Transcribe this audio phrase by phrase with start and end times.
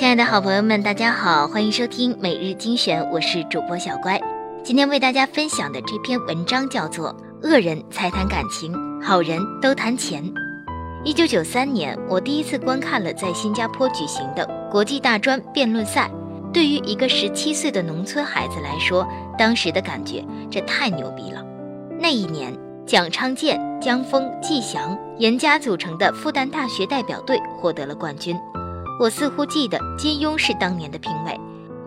[0.00, 4.18] 亲爱的好朋友们，大家好，欢迎收听每日精选，我是主播小乖。
[4.64, 7.14] 今天为大家分享的这篇文章叫做
[7.46, 10.24] 《恶人才谈感情，好人都谈钱》。
[11.04, 16.10] 一九九三年，我第一次观看了在新加坡举行的国际大专辩论赛。
[16.50, 21.44] 对于一个十七岁的农村孩子来说，当时的感觉这太牛逼了。
[21.98, 28.34] 那一年，蒋昌建、江峰、季祥、严家组成的复旦大学代表队获得了冠军。
[29.00, 31.34] 我似乎记得金庸是当年的评委，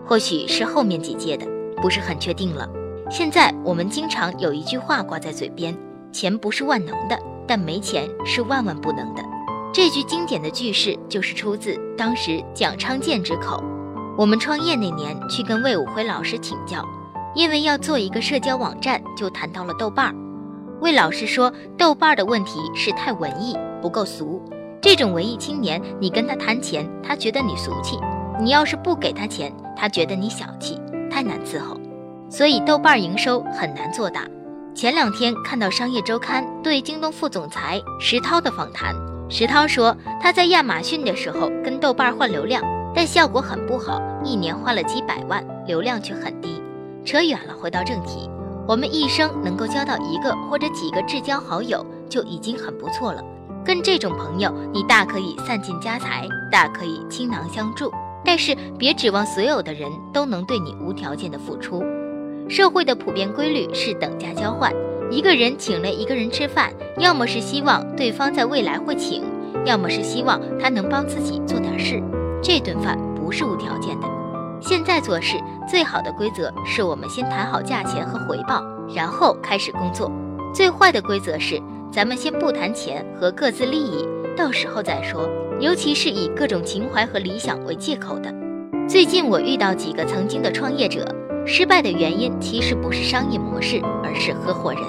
[0.04, 1.46] 或许是后面几届的，
[1.80, 2.68] 不是很确定了。
[3.08, 5.72] 现在我们经常有一句话挂在嘴边
[6.10, 9.22] ：“钱不是万能的，但没钱是万万不能的。”
[9.72, 13.62] 这句经典的句式就是出自当时蒋昌建之口。
[14.18, 16.84] 我们创业那年去跟魏武辉老师请教，
[17.36, 20.14] 因为要做一个社交网站，就谈到了豆瓣儿。
[20.80, 24.42] 魏老师说，豆瓣儿的问题是太文艺，不够俗。
[24.84, 27.96] 这种文艺青年，你跟他谈钱，他觉得你俗气；
[28.38, 30.78] 你要是不给他钱，他觉得你小气，
[31.10, 31.80] 太难伺候。
[32.28, 34.26] 所以豆瓣营收很难做大。
[34.74, 38.94] 前两天看到商业周刊对京东副总裁石涛的访谈，
[39.30, 42.62] 石涛说他在亚马逊的时候跟豆瓣换流量，
[42.94, 46.62] 但效果很不好，一年花了几百万，流量却很低。
[47.06, 48.28] 扯远了，回到正题，
[48.68, 53.24] 我们一生能够交到一个或者几个至交好友，就已经很不错了。
[53.64, 57.90] 跟这种朋友，你大可以散尽家财，大可以倾囊相助，
[58.22, 61.82] 但是别指望所有的人都能对你无条件的付出。
[62.46, 64.70] 社会的普遍规律是等价交换，
[65.10, 69.24] 一个人请了一个人吃饭，要么是希望对方在未来会请，
[69.64, 72.02] 要么是希望他能帮自己做点事。
[72.42, 74.06] 这顿饭不是无条件的。
[74.60, 78.62] 现在做事最好的规则是我们先谈好价钱和回报，
[78.94, 80.12] 然后开始工作。
[80.54, 81.58] 最坏的规则是。
[81.94, 84.04] 咱们先不谈钱和各自利益，
[84.36, 85.30] 到时候再说。
[85.60, 88.34] 尤其是以各种情怀和理想为借口的。
[88.88, 91.06] 最近我遇到几个曾经的创业者，
[91.46, 94.82] 失败的原因其实不是商业模式，而是合伙人。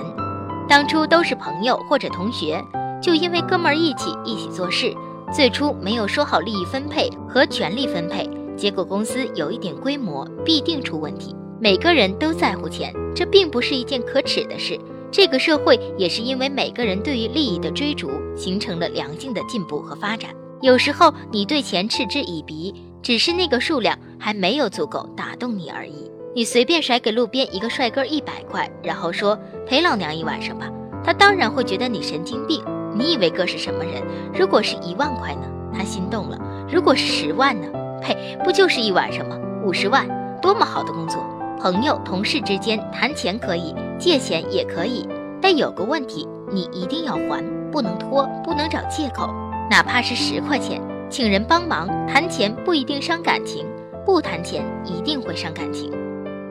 [0.68, 2.60] 当初都是朋友或者同学，
[3.00, 4.92] 就因为哥们儿义气一起做事，
[5.32, 8.28] 最初没有说好利益分配和权力分配，
[8.58, 11.36] 结果公司有一点规模，必定出问题。
[11.62, 14.76] 每个人都在乎钱，这并不是一件可耻的事。
[15.16, 20.30] 这个社会也是因为每个人对于利益的追逐，形成了良性的进步和发展。
[20.62, 26.12] 有时候你对钱嗤之以鼻，只是那个数量还没有足够打动你而已。
[26.36, 30.70] 你随便甩给路边一个帅哥一百块，然后说陪老娘一晚上吧，
[31.02, 32.62] 他当然会觉得你神经病。
[32.94, 34.04] 你以为哥是什么人？
[34.38, 35.50] 如果是一万块呢？
[35.74, 36.38] 他心动了。
[36.70, 37.70] 如果是十万呢？
[38.02, 39.38] 呸，不就是一晚上吗？
[39.64, 40.06] 五十万，
[40.42, 41.26] 多么好的工作！
[41.60, 45.08] 朋友、同事之间谈钱可以，借钱也可以，
[45.42, 49.34] 但有个问题，你一定要还，不能拖，不能找借口。
[49.70, 53.66] 哪怕是十块钱，请人帮忙谈钱不一定伤感情，
[54.06, 55.92] 不谈钱一定会伤感情。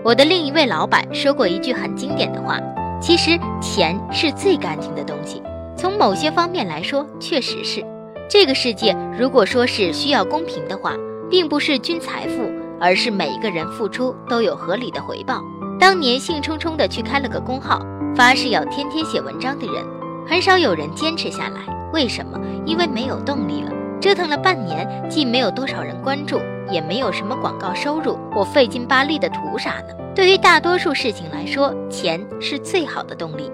[0.03, 2.61] 我的另一位老板说过一句很经典的话：
[3.01, 5.43] 其实钱是最干净的东西。
[5.77, 7.85] 从某些方面来说，确实是。
[8.29, 10.97] 这个世界如果说是需要公平的话，
[11.31, 12.51] 并不是均财富。
[12.85, 15.43] 而是每一个人付出都有合理的回报。
[15.81, 17.81] 当年兴冲冲的去开了个公号，
[18.15, 19.83] 发誓要天天写文章的人，
[20.29, 21.91] 很少有人坚持下来。
[21.95, 22.39] 为什么？
[22.67, 23.73] 因为没有动力了。
[24.03, 26.39] 折腾了半年，既没有多少人关注，
[26.71, 29.95] 也没有什么广告收入，我费劲巴力的图啥呢？
[30.15, 33.51] 对于大多数事情来说，钱是最好的动力。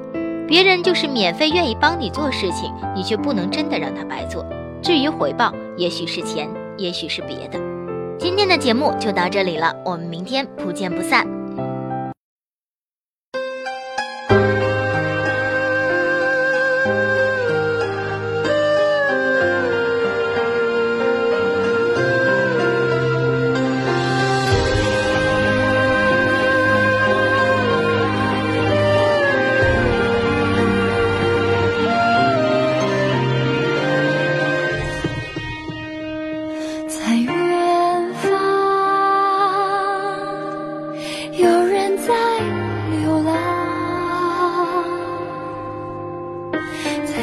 [0.49, 4.44] 别人就是免费愿意帮你做事情，你却不能真的让他白做。
[4.83, 7.69] 至于回报，也许是钱，也许是别的。
[8.20, 11.39] 今天的节目就到这里了，我们明天不见不散。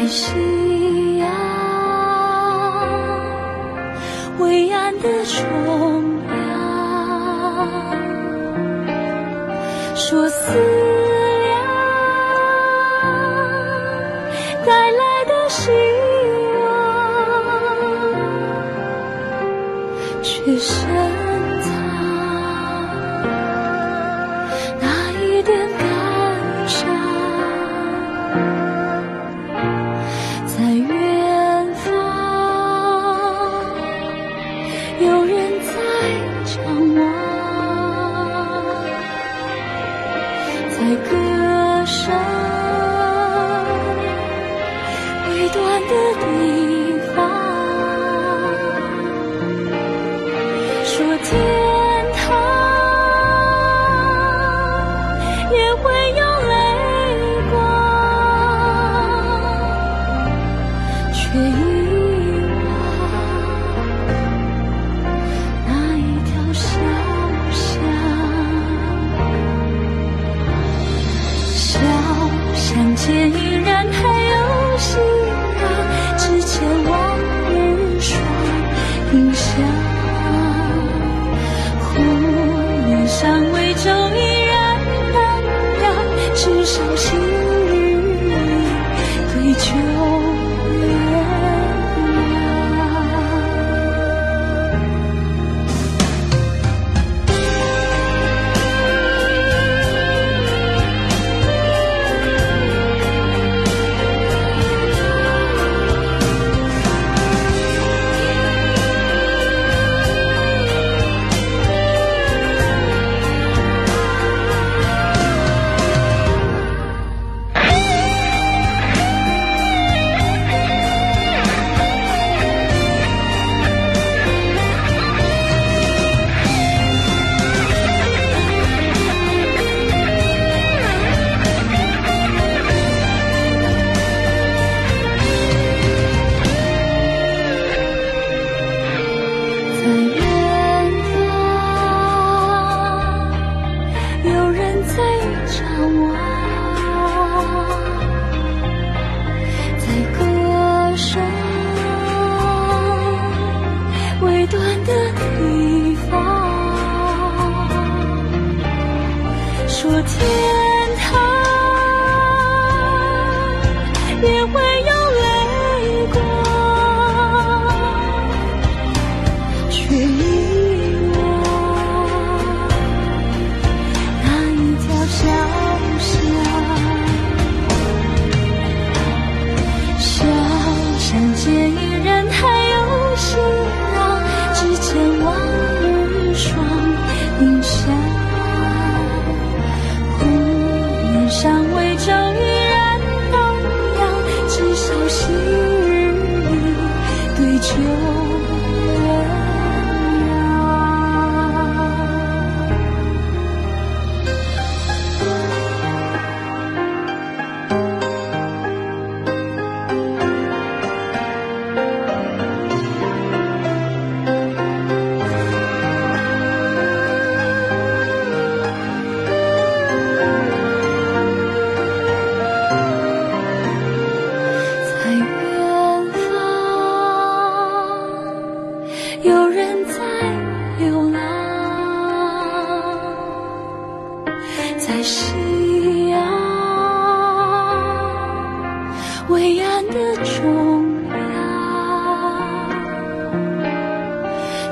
[0.10, 1.28] 夕阳
[4.40, 6.36] 微暗的中央，
[9.96, 10.30] 说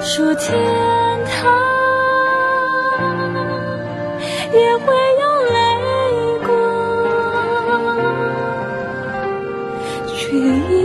[0.07, 0.55] 说天
[1.25, 1.51] 堂
[4.53, 5.57] 也会有泪
[6.45, 6.47] 光，
[10.07, 10.84] 却。